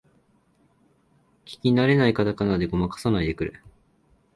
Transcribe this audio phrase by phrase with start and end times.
[1.45, 3.53] 聞きなれないカタカナでごまかさないでくれ